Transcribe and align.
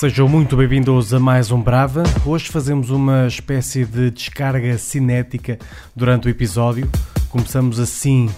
Sejam 0.00 0.26
muito 0.26 0.56
bem-vindos 0.56 1.12
a 1.12 1.20
mais 1.20 1.50
um 1.50 1.60
Brava. 1.60 2.04
Hoje 2.24 2.48
fazemos 2.48 2.88
uma 2.88 3.26
espécie 3.26 3.84
de 3.84 4.10
descarga 4.10 4.78
cinética 4.78 5.58
durante 5.94 6.26
o 6.26 6.30
episódio. 6.30 6.88
Começamos 7.28 7.78
assim, 7.78 8.30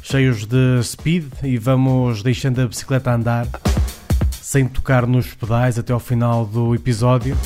cheios 0.00 0.46
de 0.46 0.80
speed, 0.84 1.24
e 1.42 1.58
vamos 1.58 2.22
deixando 2.22 2.60
a 2.60 2.68
bicicleta 2.68 3.12
andar 3.12 3.48
sem 4.40 4.68
tocar 4.68 5.04
nos 5.04 5.34
pedais 5.34 5.80
até 5.80 5.92
ao 5.92 5.98
final 5.98 6.46
do 6.46 6.76
episódio. 6.76 7.36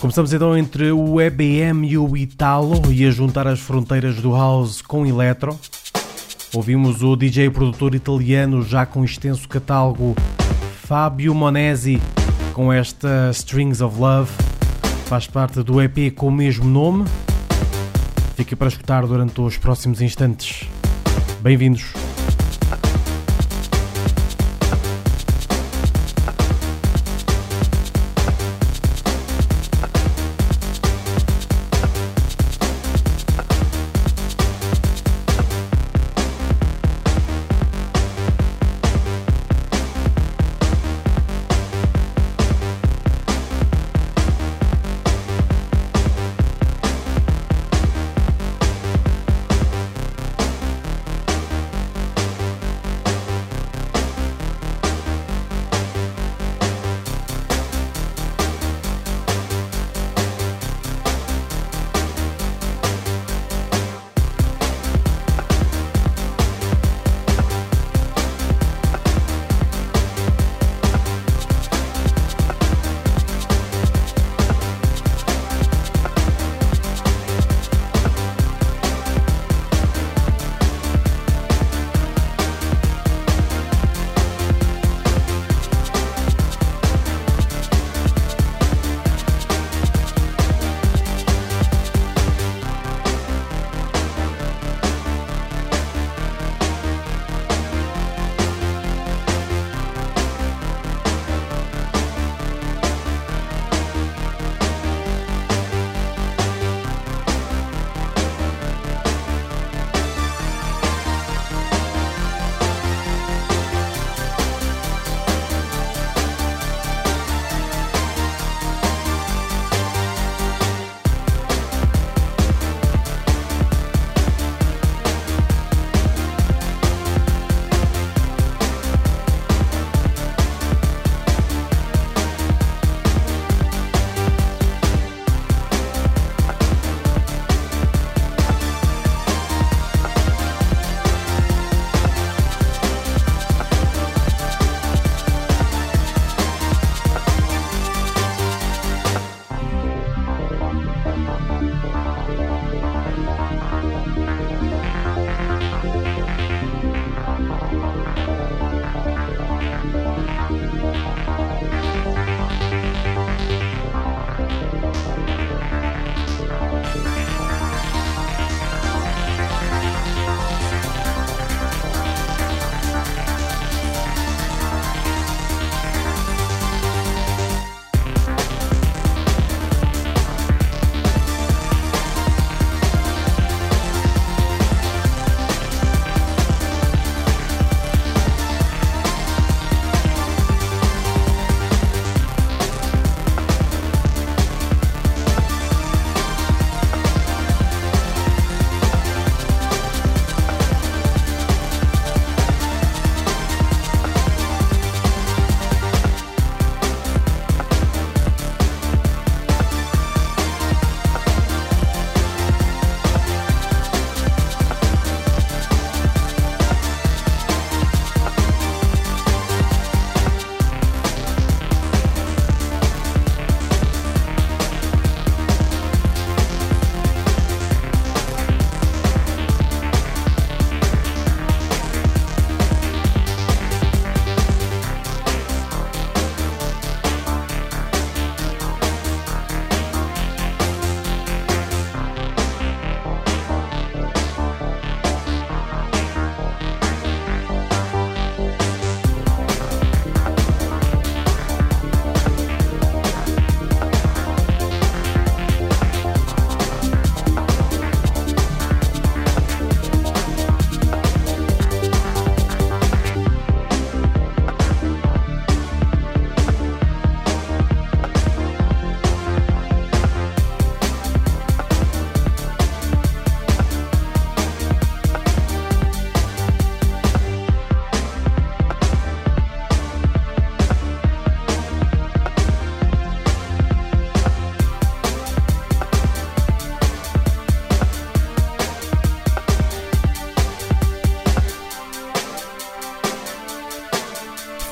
Começamos 0.00 0.32
então 0.32 0.56
entre 0.56 0.90
o 0.90 1.20
EBM 1.20 1.86
e 1.86 1.98
o 1.98 2.16
Italo 2.16 2.90
e 2.90 3.04
a 3.04 3.10
juntar 3.10 3.46
as 3.46 3.60
fronteiras 3.60 4.16
do 4.22 4.32
house 4.32 4.80
com 4.80 5.04
electro. 5.04 5.60
Ouvimos 6.54 7.02
o 7.02 7.14
DJ 7.14 7.50
produtor 7.50 7.94
italiano 7.94 8.62
já 8.62 8.86
com 8.86 9.04
extenso 9.04 9.46
catálogo 9.46 10.16
Fábio 10.88 11.34
Monesi 11.34 12.00
com 12.54 12.72
esta 12.72 13.28
Strings 13.34 13.82
of 13.82 14.00
Love. 14.00 14.32
Faz 15.04 15.26
parte 15.26 15.62
do 15.62 15.82
EP 15.82 16.14
com 16.16 16.28
o 16.28 16.32
mesmo 16.32 16.64
nome. 16.64 17.04
Fica 18.34 18.56
para 18.56 18.68
escutar 18.68 19.06
durante 19.06 19.38
os 19.38 19.58
próximos 19.58 20.00
instantes. 20.00 20.66
Bem-vindos. 21.42 21.92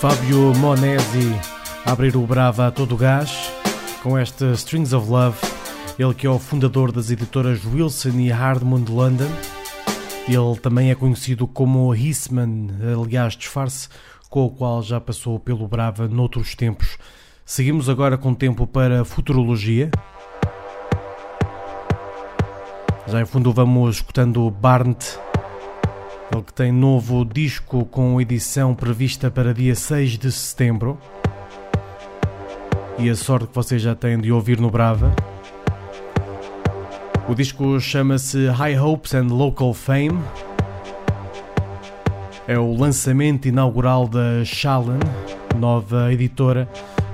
Fábio 0.00 0.54
Monesi 0.56 1.34
abrir 1.87 2.16
o 2.16 2.26
Brava 2.26 2.66
a 2.66 2.70
todo 2.70 2.98
gás 2.98 3.50
com 4.02 4.16
esta 4.16 4.52
Strings 4.52 4.93
of 4.93 5.08
Love. 5.08 5.38
Ele 5.98 6.12
que 6.12 6.26
é 6.26 6.31
o 6.31 6.38
fundador 6.38 6.93
das 6.93 7.10
editoras 7.10 7.64
Wilson 7.64 8.10
e 8.19 8.28
Hardmond 8.28 8.93
London. 8.93 9.31
Ele 10.28 10.56
também 10.60 10.90
é 10.90 10.94
conhecido 10.94 11.46
como 11.46 11.94
Hissman, 11.94 12.69
aliás, 13.02 13.34
disfarce 13.34 13.88
com 14.28 14.44
o 14.44 14.50
qual 14.50 14.82
já 14.82 15.00
passou 15.00 15.40
pelo 15.40 15.66
Brava 15.66 16.06
noutros 16.06 16.54
tempos. 16.54 16.98
Seguimos 17.44 17.88
agora 17.88 18.19
com 18.19 18.34
tempo 18.34 18.66
para 18.66 19.02
futurologia. 19.02 19.90
Já 23.06 23.22
em 23.22 23.25
fundo 23.25 23.50
vamos 23.50 23.96
escutando 23.96 24.50
Barnt, 24.50 25.16
ele 26.32 26.43
que 26.43 26.52
tem 26.52 26.73
novo 26.73 27.25
disco 27.25 27.84
com 27.87 28.20
edição 28.20 28.75
prevista 28.75 29.31
para 29.31 29.55
dia 29.55 29.75
6 29.75 30.19
de 30.19 30.32
setembro. 30.32 30.99
E 32.99 33.08
a 33.11 33.14
sorte 33.14 33.46
que 33.46 33.55
vocês 33.55 33.81
já 33.81 33.94
têm 33.94 34.19
de 34.19 34.32
ouvir 34.32 34.58
no 34.58 34.70
Brava. 34.70 35.14
O 37.28 37.34
disco 37.34 37.78
chama-se 37.81 38.49
High 38.49 38.78
Hopes 38.78 39.14
and 39.14 39.26
Local 39.26 39.75
Fame. 39.75 40.19
É 42.46 42.58
o 42.58 42.75
lançamento 42.76 43.49
inaugural 43.49 44.06
da 44.06 44.44
Shallen, 44.44 45.00
nova 45.58 46.12
editora, 46.12 46.69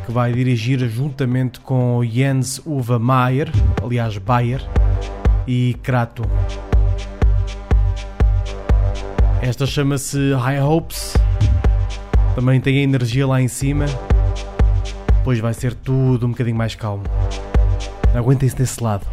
que 0.04 0.12
vai 0.12 0.32
dirigir 0.32 0.78
juntamente 0.88 1.60
com 1.60 2.04
Jens 2.04 2.60
Uwe 2.66 2.98
Mayer, 2.98 3.50
aliás 3.82 4.18
Bayer, 4.18 4.62
e 5.46 5.74
Krato. 5.82 6.22
Esta 9.42 9.66
chama-se 9.66 10.34
High 10.34 10.62
Hopes. 10.62 11.14
Também 12.36 12.60
tem 12.60 12.78
a 12.78 12.82
energia 12.82 13.26
lá 13.26 13.42
em 13.42 13.48
cima. 13.48 13.86
Depois 15.16 15.40
vai 15.40 15.52
ser 15.52 15.74
tudo 15.74 16.26
um 16.26 16.30
bocadinho 16.30 16.54
mais 16.54 16.76
calmo. 16.76 17.02
Aguentem-se 18.14 18.54
desse 18.54 18.80
lado. 18.80 19.04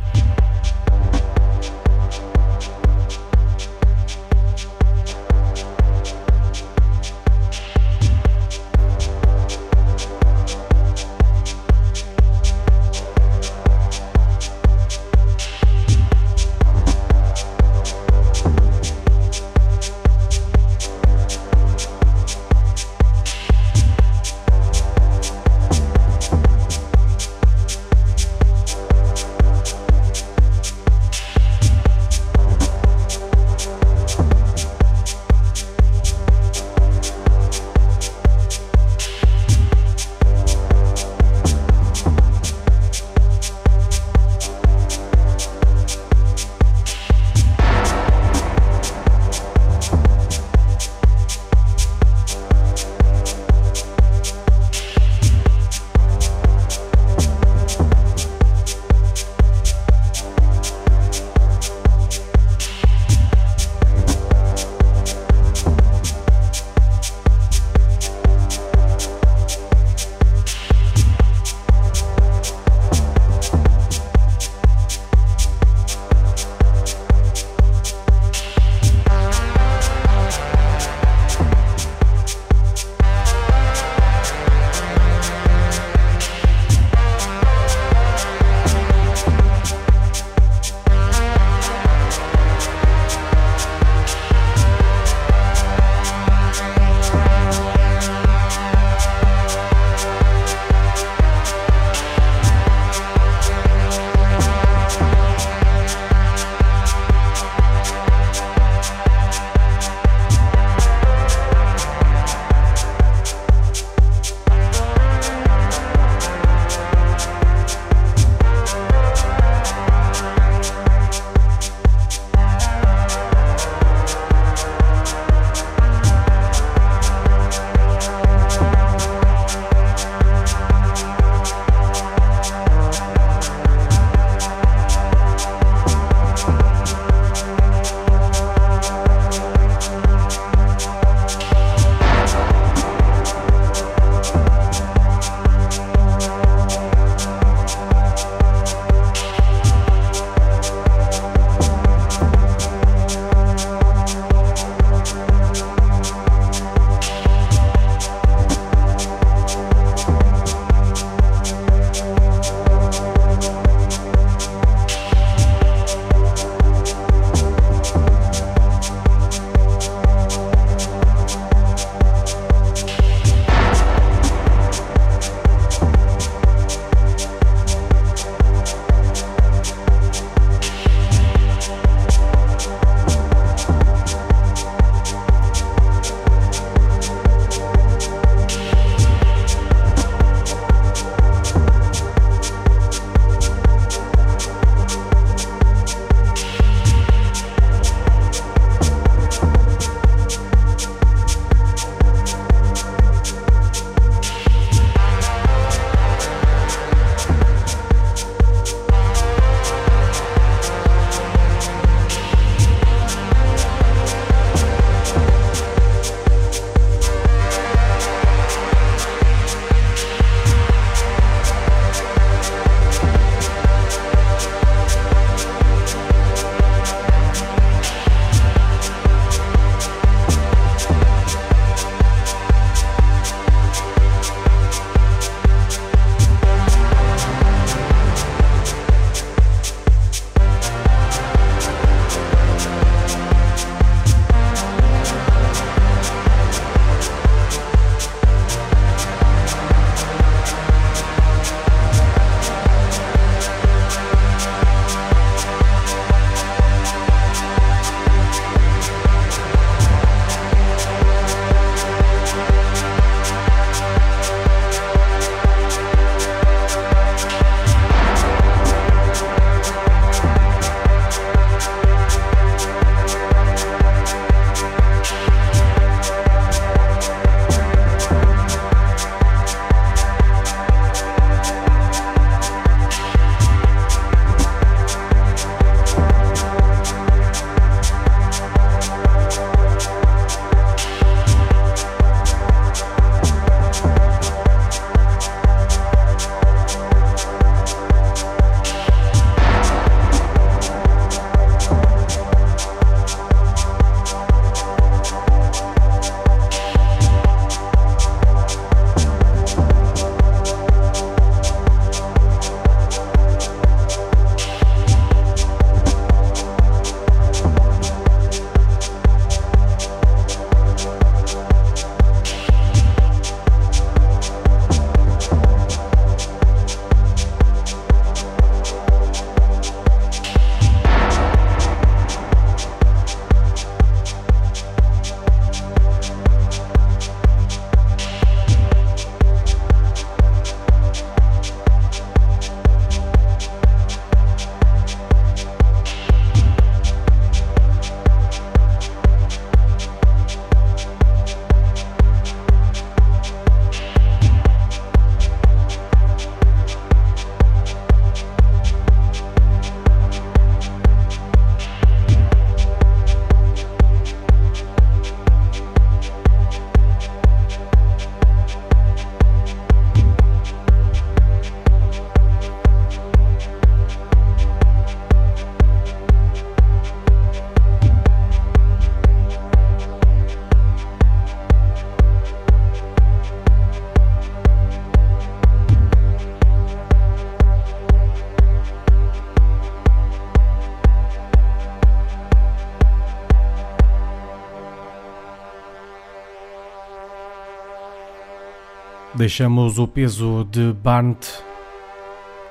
Deixamos 399.19 399.77
o 399.77 399.85
peso 399.85 400.47
de 400.49 400.71
Barnt 400.71 401.27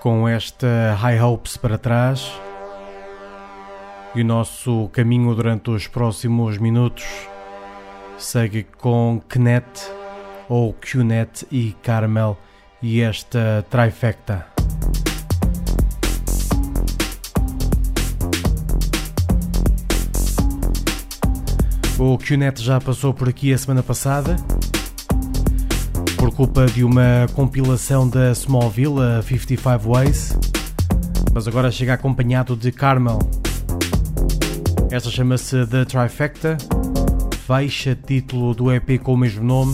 com 0.00 0.28
esta 0.28 0.94
High 1.00 1.18
Hopes 1.18 1.56
para 1.56 1.78
trás 1.78 2.30
e 4.14 4.20
o 4.20 4.24
nosso 4.26 4.90
caminho 4.92 5.34
durante 5.34 5.70
os 5.70 5.86
próximos 5.86 6.58
minutos 6.58 7.06
segue 8.18 8.64
com 8.64 9.18
Knet 9.30 9.64
ou 10.46 10.74
QNet 10.74 11.46
e 11.50 11.74
Carmel 11.82 12.36
e 12.82 13.00
esta 13.00 13.64
trifecta. 13.70 14.46
O 21.98 22.18
QNet 22.18 22.62
já 22.62 22.78
passou 22.78 23.14
por 23.14 23.26
aqui 23.26 23.54
a 23.54 23.56
semana 23.56 23.82
passada 23.82 24.36
por 26.18 26.32
culpa 26.32 26.66
de 26.66 26.82
uma 26.82 27.26
compilação 27.32 28.08
da 28.08 28.32
Smallville, 28.32 29.00
a 29.00 29.22
55 29.22 29.88
Ways, 29.88 30.36
mas 31.32 31.46
agora 31.46 31.70
chega 31.70 31.94
acompanhado 31.94 32.56
de 32.56 32.72
Carmel. 32.72 33.18
Esta 34.90 35.10
chama-se 35.10 35.64
The 35.66 35.84
Trifecta, 35.84 36.58
faixa 37.46 37.94
título 37.94 38.52
do 38.52 38.72
EP 38.72 39.00
com 39.00 39.14
o 39.14 39.16
mesmo 39.16 39.44
nome. 39.44 39.72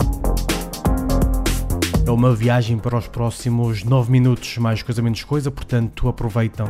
É 2.05 2.11
uma 2.11 2.35
viagem 2.35 2.77
para 2.77 2.95
os 2.95 3.07
próximos 3.07 3.83
9 3.83 4.11
minutos, 4.11 4.57
mais 4.59 4.83
coisa 4.83 5.01
menos 5.01 5.23
coisa, 5.23 5.49
portanto 5.49 6.07
aproveitam. 6.07 6.67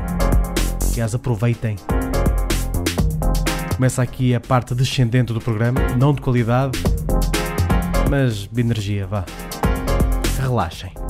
Aliás, 0.94 1.14
aproveitem. 1.14 1.76
Começa 3.76 4.02
aqui 4.02 4.34
a 4.34 4.40
parte 4.40 4.74
descendente 4.74 5.34
do 5.34 5.42
programa, 5.42 5.82
não 5.98 6.14
de 6.14 6.22
qualidade, 6.22 6.80
mas 8.10 8.48
de 8.48 8.62
energia, 8.62 9.06
vá 9.06 9.26
relaxem. 10.40 11.05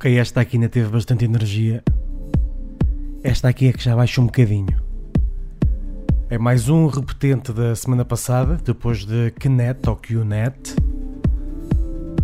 Ok, 0.00 0.16
esta 0.16 0.40
aqui 0.40 0.56
ainda 0.56 0.70
teve 0.70 0.88
bastante 0.88 1.26
energia. 1.26 1.84
Esta 3.22 3.50
aqui 3.50 3.66
é 3.66 3.72
que 3.74 3.84
já 3.84 3.94
baixa 3.94 4.18
um 4.18 4.24
bocadinho. 4.24 4.80
É 6.30 6.38
mais 6.38 6.70
um 6.70 6.86
repetente 6.86 7.52
da 7.52 7.76
semana 7.76 8.02
passada, 8.02 8.58
depois 8.64 9.04
de 9.04 9.30
Knet 9.32 9.86
ou 9.86 9.96
QNet. 9.96 10.74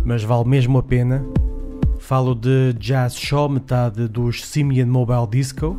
Mas 0.03 0.23
vale 0.23 0.49
mesmo 0.49 0.79
a 0.79 0.81
pena. 0.81 1.23
Falo 1.99 2.33
de 2.33 2.73
Jazz 2.79 3.15
Show, 3.15 3.47
metade 3.47 4.07
dos 4.07 4.43
Simian 4.43 4.87
Mobile 4.87 5.27
Disco. 5.29 5.77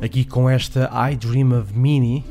Aqui 0.00 0.24
com 0.24 0.48
esta 0.48 0.90
I 1.10 1.14
Dream 1.14 1.52
of 1.52 1.78
Mini. 1.78 2.24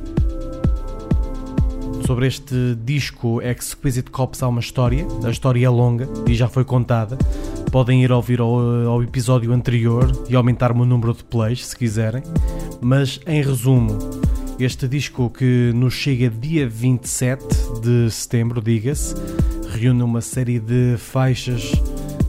Sobre 2.12 2.28
este 2.28 2.76
disco 2.84 3.42
Exquisite 3.42 4.12
Cops 4.12 4.44
há 4.44 4.50
uma 4.50 4.60
história. 4.60 5.08
A 5.24 5.30
história 5.30 5.66
é 5.66 5.70
longa 5.70 6.10
e 6.28 6.36
já 6.36 6.50
foi 6.50 6.66
contada. 6.66 7.18
Podem 7.72 8.04
ir 8.04 8.12
ouvir 8.12 8.42
ao, 8.42 8.60
ao 8.86 9.02
episódio 9.02 9.54
anterior 9.54 10.12
e 10.28 10.36
aumentar-me 10.36 10.82
o 10.82 10.86
número 10.86 11.14
de 11.14 11.24
plays 11.24 11.68
se 11.68 11.74
quiserem. 11.74 12.22
Mas 12.82 13.18
em 13.26 13.42
resumo, 13.42 13.98
este 14.60 14.90
disco 14.90 15.30
que 15.30 15.72
nos 15.74 15.94
chega 15.94 16.30
dia 16.30 16.68
27 16.68 17.46
de 17.82 18.12
setembro, 18.12 18.62
diga-se, 18.62 19.16
reúne 19.70 20.04
uma 20.04 20.20
série 20.20 20.60
de 20.60 20.98
faixas 20.98 21.72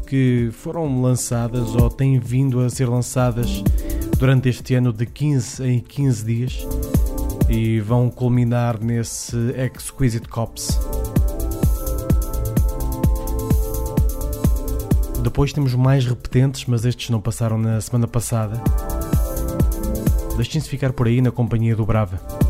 que 0.07 0.49
foram 0.53 1.03
lançadas 1.03 1.75
ou 1.75 1.90
têm 1.90 2.21
vindo 2.21 2.61
a 2.61 2.71
ser 2.71 2.88
lançadas 2.88 3.64
durante 4.16 4.49
este 4.49 4.77
ano 4.77 4.92
de 4.92 5.07
15 5.07 5.64
em 5.64 5.81
15 5.81 6.25
dias 6.25 6.66
e 7.53 7.81
vão 7.81 8.09
culminar 8.09 8.83
nesse 8.83 9.37
Exquisite 9.51 10.27
Cops. 10.27 10.81
Depois 15.23 15.53
temos 15.53 15.75
mais 15.75 16.07
repetentes, 16.07 16.65
mas 16.67 16.87
estes 16.87 17.11
não 17.11 17.21
passaram 17.21 17.59
na 17.59 17.79
semana 17.81 18.09
passada. 18.09 18.59
Deixem-se 20.37 20.69
ficar 20.69 20.95
por 20.95 21.07
aí 21.07 21.21
na 21.21 21.31
companhia 21.31 21.77
do 21.77 21.85
Brava. 21.85 22.41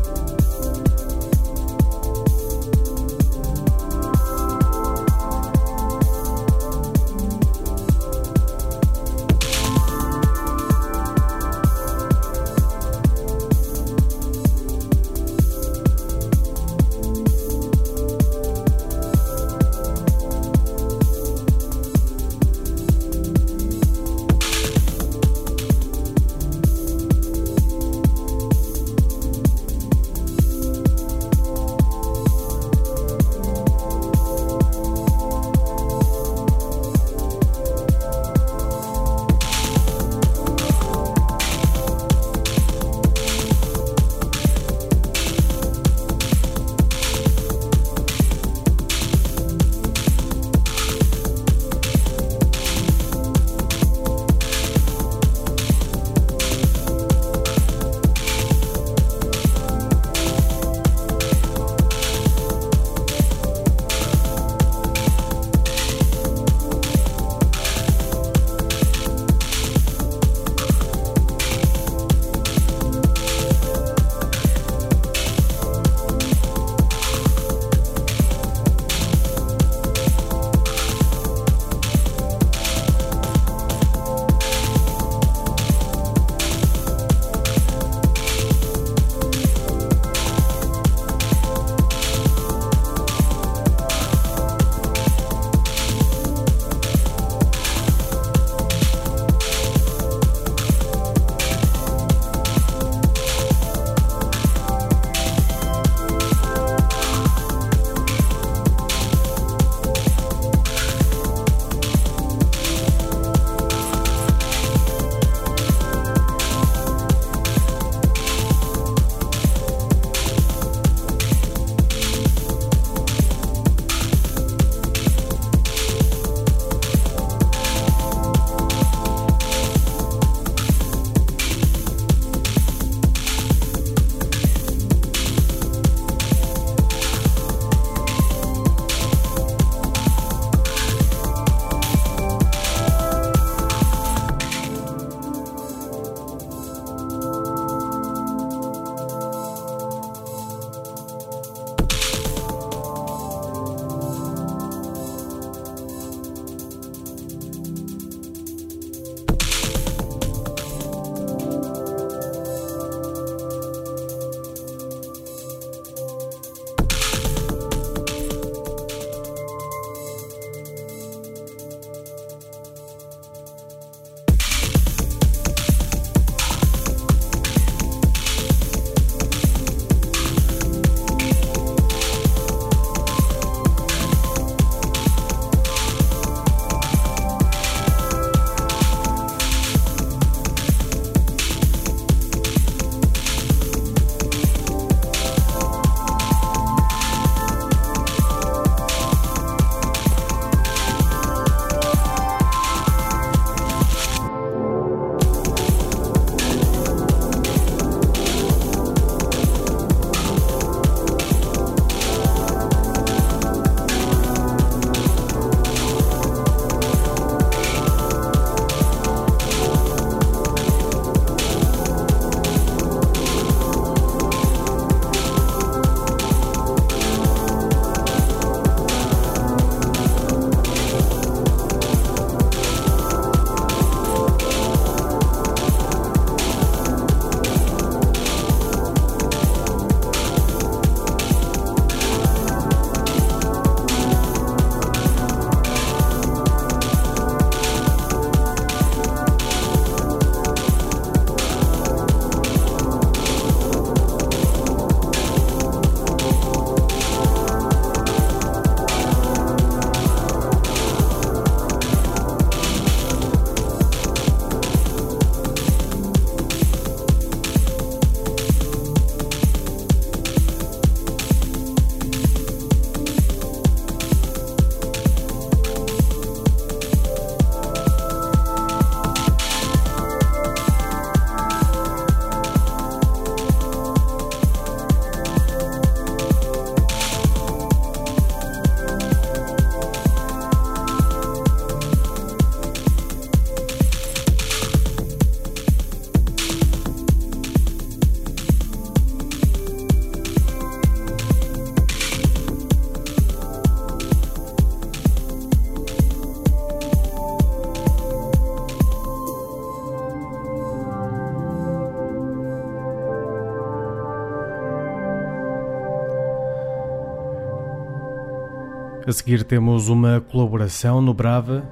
A 319.05 319.11
seguir 319.11 319.43
temos 319.43 319.89
uma 319.89 320.21
colaboração 320.21 321.01
no 321.01 321.13
Brava. 321.13 321.69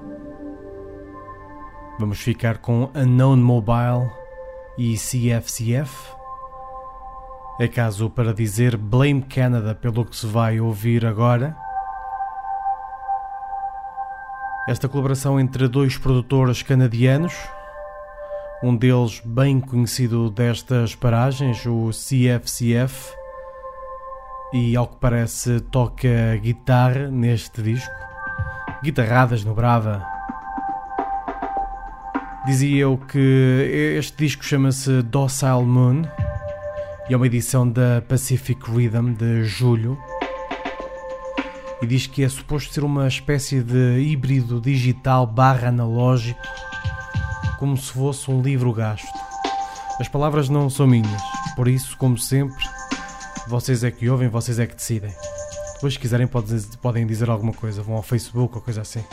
Vamos 1.98 2.20
ficar 2.20 2.58
com 2.58 2.92
Unknown 2.94 3.38
Mobile 3.38 4.12
e 4.78 4.98
CFCF. 4.98 6.14
É 7.58 7.70
caso 7.70 8.10
para 8.10 8.34
dizer 8.34 8.76
Blame 8.76 9.22
Canada 9.22 9.74
pelo 9.74 10.04
que 10.04 10.14
se 10.14 10.28
vai 10.28 10.60
ouvir 10.60 11.06
agora. 11.06 11.56
Esta 14.68 14.90
colaboração 14.90 15.40
entre 15.40 15.70
dois 15.70 15.98
produtores 15.98 16.62
canadianos, 16.62 17.34
um 18.62 18.76
deles 18.76 19.22
bem 19.24 19.62
conhecido 19.62 20.30
destas 20.30 20.96
paragens, 20.96 21.66
o 21.66 21.92
CFCF, 21.92 23.21
e 24.54 24.76
ao 24.76 24.88
que 24.88 24.98
parece 24.98 25.60
toca 25.60 26.38
guitarra 26.42 27.10
neste 27.10 27.62
disco, 27.62 27.94
guitarradas 28.84 29.44
no 29.44 29.54
Brava. 29.54 30.06
Dizia 32.46 32.82
eu 32.82 32.98
que 32.98 33.96
este 33.98 34.18
disco 34.18 34.44
chama-se 34.44 35.02
Docile 35.04 35.64
Moon 35.64 36.02
e 37.10 37.14
é 37.14 37.18
uma 37.18 37.28
edição 37.28 37.70
da 37.70 38.02
Pacific 38.08 38.70
Rhythm 38.70 39.14
de 39.14 39.44
julho 39.44 39.98
e 41.82 41.88
diz 41.88 42.06
que 42.06 42.24
é 42.24 42.30
suposto 42.30 42.74
ser 42.74 42.84
uma 42.84 43.08
espécie 43.08 43.64
de 43.64 44.00
híbrido 44.00 44.62
digital 44.62 45.26
barra 45.26 45.70
analógico, 45.70 46.40
como 47.58 47.76
se 47.78 47.92
fosse 47.92 48.30
um 48.30 48.42
livro 48.42 48.72
gasto. 48.74 49.08
As 50.00 50.08
palavras 50.08 50.50
não 50.50 50.70
são 50.70 50.86
minhas, 50.88 51.22
por 51.56 51.68
isso, 51.68 51.98
como 51.98 52.18
sempre, 52.18 52.64
vocês 53.52 53.84
é 53.84 53.92
que 53.92 54.10
ouvem, 54.10 54.30
vocês 54.30 54.58
é 54.60 54.66
que 54.66 54.76
decidem. 54.76 55.14
Depois, 55.74 55.94
se 55.94 56.00
quiserem, 56.00 56.26
podem 56.82 57.06
dizer 57.06 57.30
alguma 57.30 57.52
coisa, 57.52 57.84
vão 57.84 57.98
ao 57.98 58.02
Facebook 58.02 58.56
ou 58.56 58.62
coisa 58.62 58.80
assim. 58.80 59.04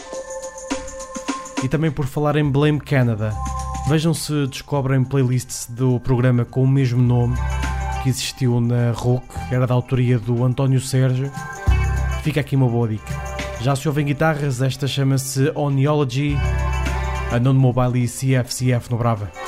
E 1.64 1.68
também 1.68 1.90
por 1.90 2.06
falar 2.06 2.36
em 2.36 2.48
Blame 2.48 2.78
Canada, 2.80 3.34
vejam 3.88 4.14
se 4.14 4.46
descobrem 4.46 5.02
playlists 5.02 5.66
do 5.68 5.98
programa 5.98 6.44
com 6.44 6.62
o 6.62 6.68
mesmo 6.68 7.02
nome 7.02 7.36
que 8.04 8.08
existiu 8.08 8.60
na 8.60 8.92
ROC, 8.92 9.24
era 9.50 9.66
da 9.66 9.74
autoria 9.74 10.20
do 10.20 10.44
António 10.44 10.80
Sérgio. 10.80 11.32
Fica 12.22 12.38
aqui 12.40 12.54
uma 12.54 12.68
boa 12.68 12.86
dica. 12.86 13.12
Já 13.60 13.74
se 13.74 13.88
ouvem 13.88 14.06
guitarras, 14.06 14.62
esta 14.62 14.86
chama-se 14.86 15.50
Oniology, 15.52 16.36
a 17.32 17.40
Non 17.40 17.54
Mobile 17.54 18.04
e 18.04 18.06
CFCF 18.06 18.88
no 18.88 18.98
Brava. 18.98 19.47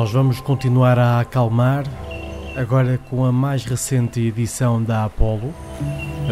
Nós 0.00 0.12
vamos 0.12 0.40
continuar 0.40 0.98
a 0.98 1.20
acalmar, 1.20 1.84
agora 2.56 2.96
com 3.10 3.22
a 3.22 3.30
mais 3.30 3.66
recente 3.66 4.18
edição 4.18 4.82
da 4.82 5.04
Apollo, 5.04 5.52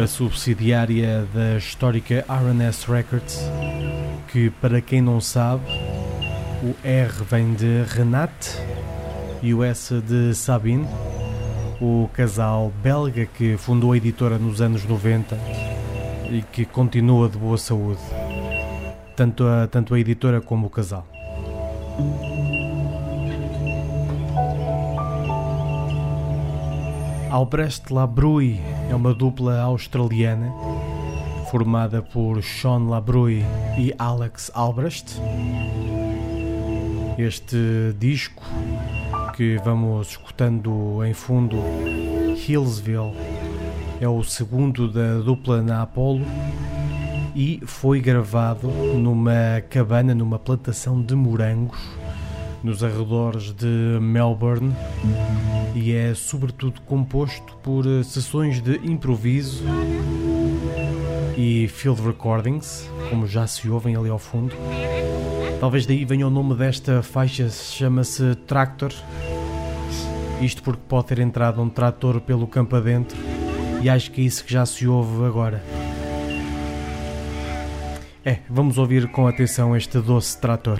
a 0.03 0.07
subsidiária 0.07 1.27
da 1.31 1.55
histórica 1.55 2.25
RNS 2.27 2.85
Records, 2.85 3.39
que 4.29 4.49
para 4.49 4.81
quem 4.81 5.03
não 5.03 5.21
sabe, 5.21 5.61
o 6.63 6.75
R 6.83 7.13
vem 7.29 7.53
de 7.53 7.83
Renate 7.83 8.57
e 9.39 9.53
o 9.53 9.63
S 9.63 10.01
de 10.01 10.33
Sabine, 10.33 10.87
o 11.79 12.09
casal 12.11 12.73
belga 12.81 13.27
que 13.27 13.55
fundou 13.55 13.91
a 13.91 13.97
editora 13.97 14.39
nos 14.39 14.61
anos 14.61 14.83
90 14.83 15.37
e 16.31 16.41
que 16.51 16.65
continua 16.65 17.29
de 17.29 17.37
boa 17.37 17.59
saúde, 17.59 18.01
tanto 19.15 19.45
a, 19.45 19.67
tanto 19.67 19.93
a 19.93 19.99
editora 19.99 20.41
como 20.41 20.65
o 20.65 20.69
casal. 20.71 21.05
Albrecht 27.31 27.93
Labrui 27.93 28.59
é 28.89 28.95
uma 28.95 29.13
dupla 29.13 29.61
australiana 29.61 30.51
formada 31.51 32.01
por 32.01 32.41
Sean 32.43 32.89
Labrui 32.89 33.45
e 33.77 33.93
Alex 33.99 34.49
Albrecht. 34.55 35.21
Este 37.19 37.93
disco 37.99 38.43
que 39.37 39.57
vamos 39.63 40.09
escutando 40.09 41.03
em 41.05 41.13
fundo, 41.13 41.57
Hillsville, 42.47 43.15
é 44.01 44.07
o 44.07 44.23
segundo 44.23 44.91
da 44.91 45.19
dupla 45.19 45.61
na 45.61 45.83
Apollo 45.83 46.25
e 47.35 47.61
foi 47.63 48.01
gravado 48.01 48.67
numa 48.67 49.61
cabana, 49.69 50.15
numa 50.15 50.39
plantação 50.39 50.99
de 50.99 51.13
morangos 51.13 51.98
nos 52.63 52.83
arredores 52.83 53.53
de 53.53 53.99
Melbourne 54.01 54.73
e 55.75 55.93
é 55.93 56.13
sobretudo 56.13 56.81
composto 56.81 57.55
por 57.63 57.85
eh, 57.85 58.03
sessões 58.03 58.61
de 58.61 58.75
improviso 58.83 59.63
e 61.37 61.67
field 61.69 62.01
recordings, 62.01 62.89
como 63.09 63.25
já 63.25 63.47
se 63.47 63.69
ouvem 63.69 63.95
ali 63.95 64.09
ao 64.09 64.19
fundo. 64.19 64.53
Talvez 65.59 65.85
daí 65.85 66.03
venha 66.03 66.27
o 66.27 66.29
nome 66.29 66.55
desta 66.55 67.01
faixa, 67.01 67.49
chama-se 67.49 68.35
Tractor. 68.47 68.93
Isto 70.41 70.63
porque 70.63 70.81
pode 70.87 71.07
ter 71.07 71.19
entrado 71.19 71.61
um 71.61 71.69
trator 71.69 72.21
pelo 72.21 72.47
campo 72.47 72.75
adentro 72.75 73.17
e 73.81 73.89
acho 73.89 74.11
que 74.11 74.21
é 74.21 74.23
isso 74.25 74.43
que 74.43 74.51
já 74.51 74.65
se 74.65 74.87
ouve 74.87 75.25
agora. 75.25 75.63
É, 78.23 78.39
vamos 78.49 78.77
ouvir 78.77 79.09
com 79.11 79.27
atenção 79.27 79.75
este 79.75 79.99
doce 79.99 80.39
trator. 80.39 80.79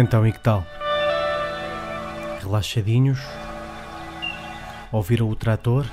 Então, 0.00 0.24
e 0.24 0.30
que 0.30 0.38
tal? 0.38 0.64
Relaxadinhos? 2.40 3.18
Ouviram 4.92 5.28
o 5.28 5.34
trator? 5.34 5.84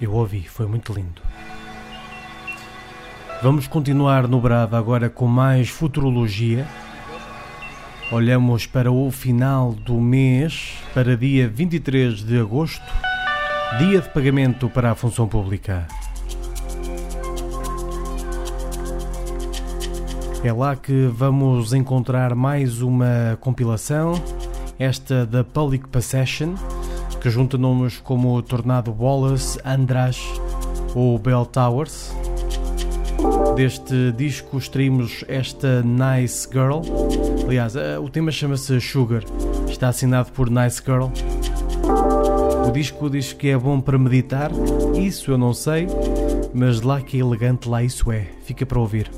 Eu 0.00 0.12
ouvi, 0.12 0.42
foi 0.42 0.68
muito 0.68 0.92
lindo. 0.92 1.20
Vamos 3.42 3.66
continuar 3.66 4.28
no 4.28 4.40
Brava 4.40 4.78
agora 4.78 5.10
com 5.10 5.26
mais 5.26 5.68
futurologia. 5.68 6.68
Olhamos 8.12 8.64
para 8.66 8.92
o 8.92 9.10
final 9.10 9.72
do 9.72 10.00
mês, 10.00 10.74
para 10.94 11.16
dia 11.16 11.48
23 11.48 12.22
de 12.22 12.38
agosto, 12.38 12.92
dia 13.76 14.00
de 14.00 14.08
pagamento 14.10 14.70
para 14.70 14.92
a 14.92 14.94
função 14.94 15.26
pública. 15.26 15.88
É 20.42 20.52
lá 20.52 20.74
que 20.74 21.06
vamos 21.06 21.74
encontrar 21.74 22.34
mais 22.34 22.80
uma 22.80 23.36
compilação, 23.42 24.14
esta 24.78 25.26
da 25.26 25.44
Public 25.44 25.86
Possession, 25.88 26.54
que 27.20 27.28
junta 27.28 27.58
nomes 27.58 27.98
como 27.98 28.40
Tornado 28.40 28.90
Wallace, 28.98 29.60
András, 29.62 30.18
ou 30.94 31.18
Bell 31.18 31.44
Towers. 31.44 32.16
Deste 33.54 34.12
disco 34.12 34.56
extraímos 34.56 35.22
esta 35.28 35.82
Nice 35.82 36.48
Girl. 36.50 36.80
Aliás, 37.44 37.76
eh, 37.76 37.98
o 37.98 38.08
tema 38.08 38.30
chama-se 38.30 38.80
Sugar. 38.80 39.22
Está 39.68 39.88
assinado 39.88 40.32
por 40.32 40.48
Nice 40.48 40.80
Girl. 40.82 41.08
O 42.66 42.70
disco 42.70 43.10
diz 43.10 43.34
que 43.34 43.48
é 43.48 43.58
bom 43.58 43.78
para 43.78 43.98
meditar. 43.98 44.50
Isso 44.94 45.32
eu 45.32 45.36
não 45.36 45.52
sei, 45.52 45.86
mas 46.54 46.80
lá 46.80 47.02
que 47.02 47.18
é 47.18 47.20
elegante, 47.20 47.68
lá 47.68 47.82
isso 47.82 48.10
é. 48.10 48.26
Fica 48.42 48.64
para 48.64 48.80
ouvir. 48.80 49.10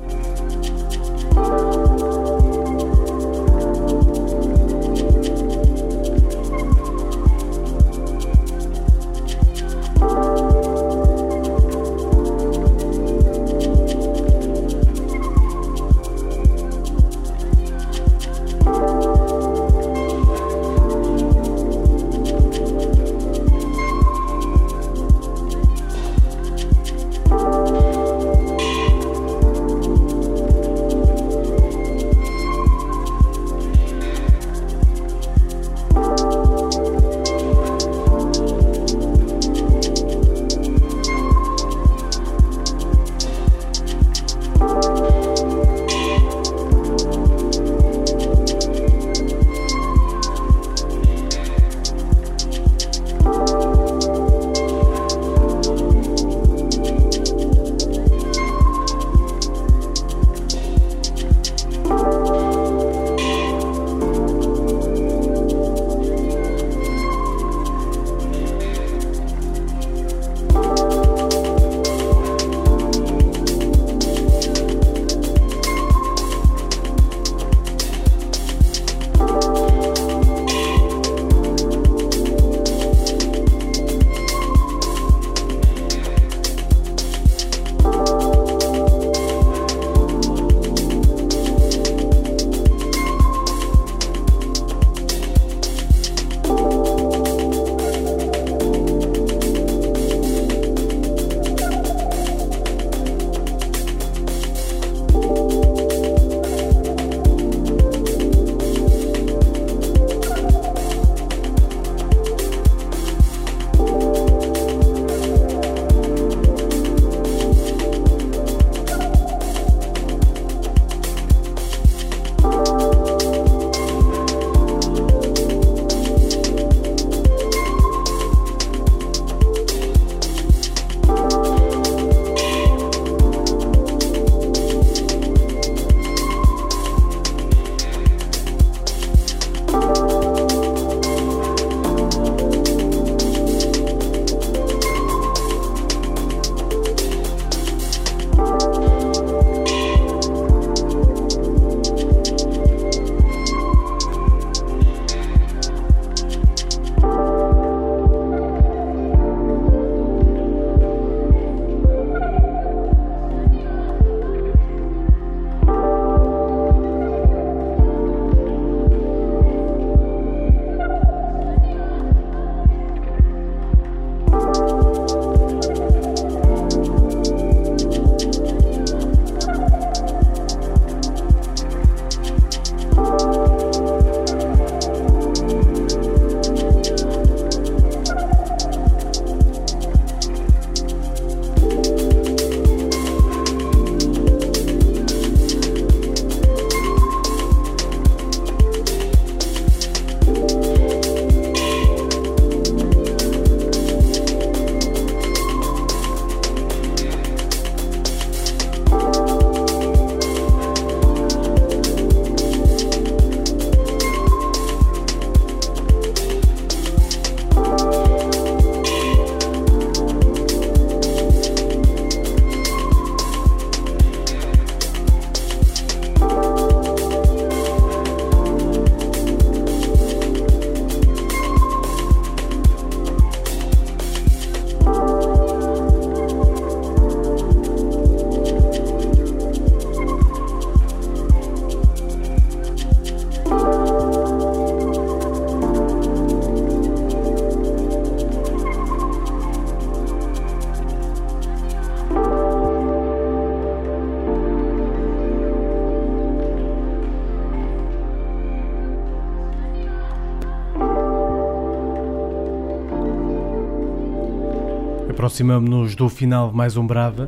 Aproximamos-nos 265.33 265.95
do 265.95 266.09
final 266.09 266.51
de 266.51 266.55
mais 266.55 266.77
um 266.77 266.85
Brava. 266.85 267.27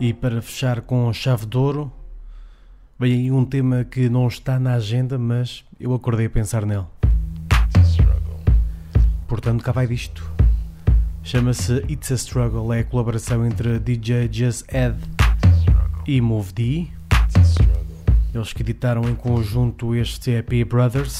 E 0.00 0.14
para 0.14 0.40
fechar 0.40 0.80
com 0.80 1.12
chave 1.12 1.44
de 1.44 1.58
ouro, 1.58 1.92
vem 2.98 3.12
aí 3.12 3.30
um 3.30 3.44
tema 3.44 3.84
que 3.84 4.08
não 4.08 4.26
está 4.26 4.58
na 4.58 4.76
agenda, 4.76 5.18
mas 5.18 5.62
eu 5.78 5.92
acordei 5.92 6.24
a 6.24 6.30
pensar 6.30 6.64
nele. 6.64 6.86
Portanto, 9.28 9.62
cá 9.62 9.72
vai 9.72 9.86
disto. 9.86 10.26
Chama-se 11.22 11.84
It's 11.86 12.10
a 12.10 12.14
Struggle, 12.14 12.72
é 12.72 12.80
a 12.80 12.84
colaboração 12.84 13.44
entre 13.44 13.78
DJ 13.78 14.30
Just 14.32 14.64
Ed 14.72 14.96
e 16.06 16.18
Move 16.18 16.50
D. 16.54 16.86
Eles 18.34 18.54
que 18.54 18.62
editaram 18.62 19.02
em 19.02 19.14
conjunto 19.14 19.94
este 19.94 20.30
EP 20.30 20.66
Brothers. 20.66 21.18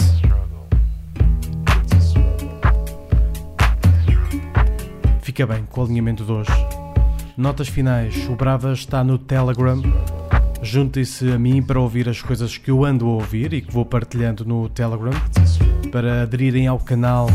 Fica 5.35 5.49
bem 5.49 5.65
com 5.69 5.81
o 5.81 5.85
alinhamento 5.85 6.25
de 6.25 6.31
hoje. 6.31 6.53
Notas 7.37 7.67
finais: 7.67 8.29
o 8.29 8.37
Brava 8.37 8.73
está 8.73 9.03
no 9.03 9.19
Telegram. 9.19 9.83
Juntem-se 10.63 11.29
a 11.33 11.37
mim 11.37 11.61
para 11.61 11.81
ouvir 11.81 12.09
as 12.09 12.23
coisas 12.23 12.57
que 12.57 12.71
eu 12.71 12.85
ando 12.85 13.05
a 13.07 13.15
ouvir 13.15 13.53
e 13.53 13.61
que 13.61 13.73
vou 13.73 13.85
partilhando 13.85 14.45
no 14.45 14.69
Telegram. 14.69 15.11
Para 15.91 16.23
aderirem 16.23 16.69
ao 16.69 16.79
canal, 16.79 17.27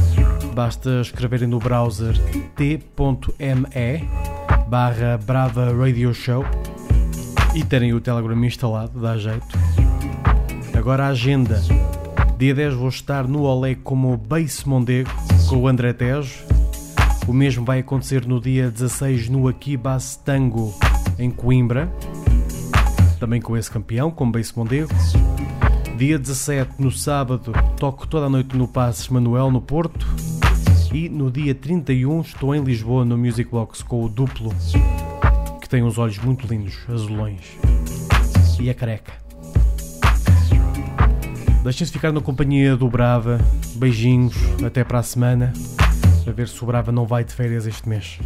basta 0.56 1.02
escreverem 1.02 1.50
no 1.50 1.60
browser 1.60 2.18
t.me 2.56 4.10
barra 4.70 5.18
Brava 5.18 5.74
Radio 5.74 6.14
Show 6.14 6.46
e 7.54 7.66
terem 7.66 7.94
o 7.94 8.00
Telegram 8.00 8.46
instalado, 8.46 8.98
dá 8.98 9.18
jeito. 9.18 9.46
Agora 10.74 11.04
a 11.04 11.10
agenda. 11.10 11.62
Dia 12.38 12.56
10 12.56 12.76
vou 12.76 12.88
estar 12.88 13.28
no 13.28 13.42
Olé 13.42 13.76
como 13.76 14.16
Base 14.16 14.66
Mondego 14.66 15.12
com 15.50 15.58
o 15.58 15.68
André 15.68 15.92
Tejo. 15.92 16.59
O 17.30 17.34
mesmo 17.34 17.64
vai 17.64 17.78
acontecer 17.78 18.26
no 18.26 18.42
dia 18.42 18.72
16 18.72 19.30
no 19.30 19.48
Aquibas 19.48 20.16
Tango 20.16 20.74
em 21.20 21.30
Coimbra. 21.30 21.88
Também 23.20 23.40
com 23.40 23.56
esse 23.56 23.70
campeão, 23.70 24.10
com 24.10 24.32
Base 24.32 24.52
Mondego. 24.56 24.90
Dia 25.96 26.18
17, 26.18 26.82
no 26.82 26.92
sábado, 26.92 27.54
toco 27.78 28.08
toda 28.08 28.26
a 28.26 28.30
noite 28.30 28.58
no 28.58 28.68
Passes 28.68 29.08
Manuel, 29.10 29.52
no 29.52 29.62
Porto. 29.62 30.08
E 30.92 31.08
no 31.08 31.30
dia 31.30 31.54
31 31.54 32.22
estou 32.22 32.56
em 32.56 32.64
Lisboa 32.64 33.06
no 33.06 33.16
Music 33.16 33.52
Box 33.52 33.84
com 33.84 34.04
o 34.04 34.10
Duplo, 34.10 34.52
que 35.62 35.70
tem 35.70 35.84
uns 35.84 36.00
olhos 36.00 36.18
muito 36.18 36.48
lindos, 36.48 36.80
azulões. 36.90 37.60
E 38.60 38.72
a 38.72 38.74
careca. 38.74 39.14
Deixem-se 41.64 41.94
ficar 41.94 42.12
na 42.12 42.22
companhia 42.22 42.76
do 42.76 42.90
Brava. 42.90 43.40
Beijinhos, 43.76 44.36
até 44.66 44.84
para 44.84 44.98
a 44.98 45.04
semana. 45.04 45.54
A 46.30 46.32
ver 46.32 46.48
se 46.48 46.64
o 46.64 46.68
Brava 46.68 46.92
não 46.92 47.08
vai 47.08 47.24
de 47.24 47.34
férias 47.34 47.66
este 47.66 47.90
mês. 47.90 48.20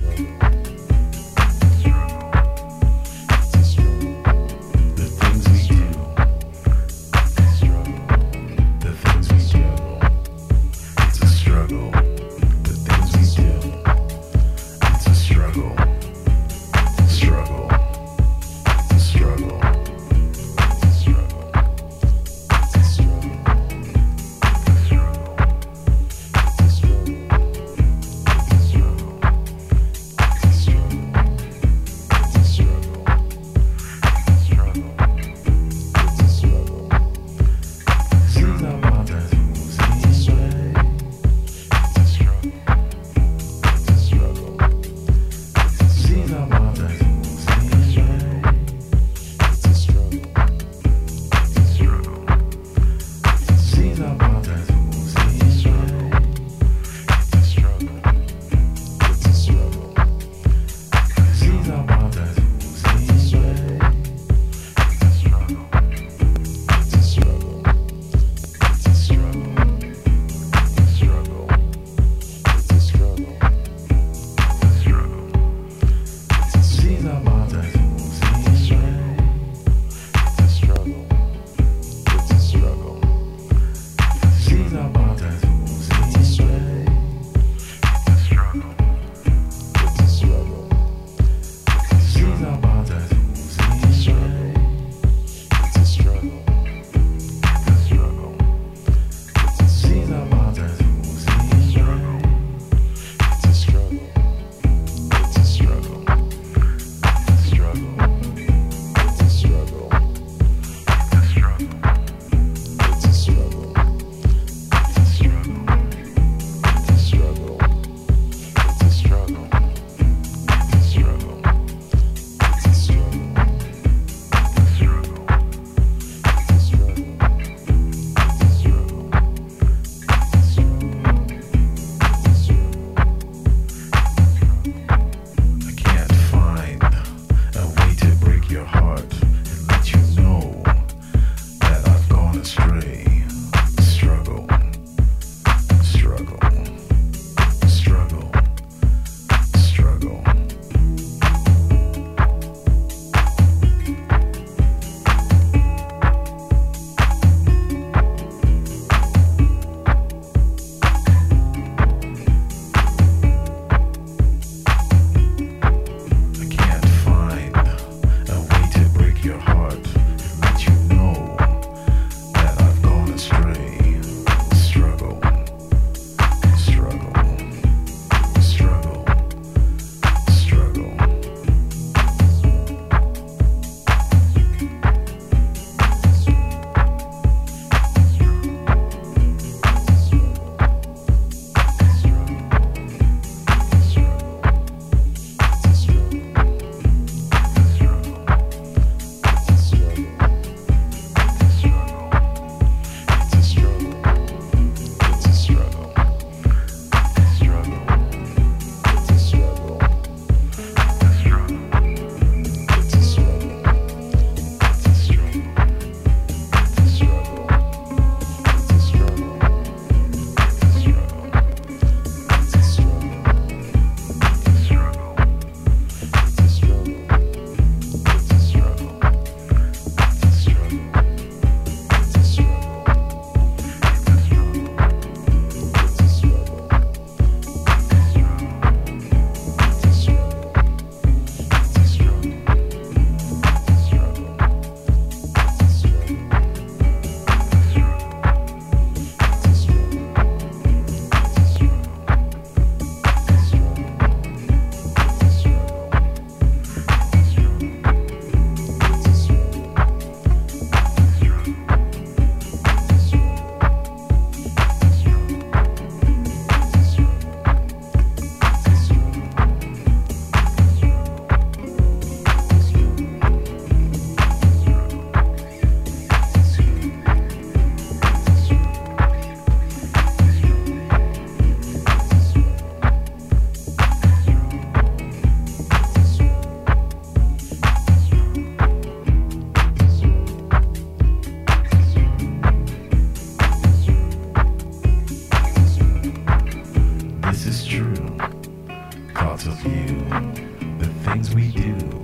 You 301.15 302.01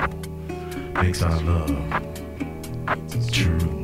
makes 1.01 1.23
our 1.23 1.41
love 1.41 1.69
true. 3.31 3.81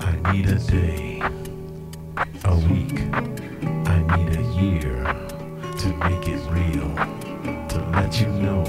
I 0.00 0.32
need 0.32 0.48
a 0.48 0.58
day, 0.58 1.22
a 2.44 2.56
week, 2.70 3.00
I 3.86 3.98
need 4.16 4.36
a 4.36 4.42
year 4.60 4.96
to 5.78 5.88
make 6.04 6.28
it 6.28 6.40
real, 6.50 6.94
to 7.68 7.78
let 7.94 8.20
you 8.20 8.28
know 8.28 8.64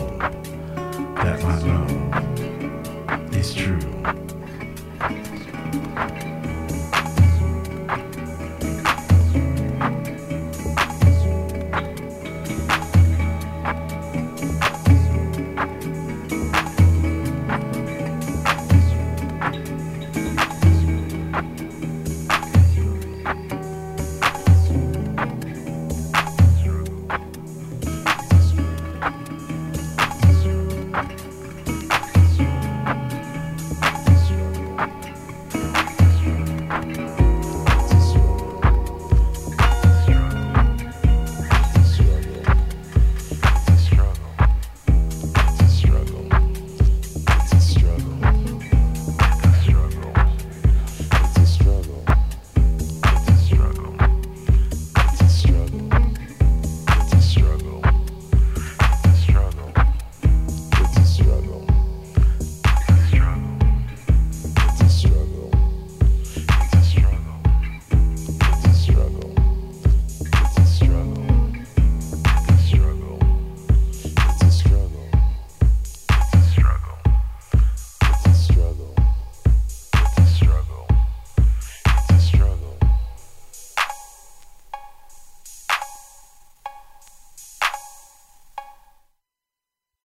that 1.17 1.43
my 1.43 1.59
love 1.59 3.35
is 3.35 3.53
true. 3.53 4.18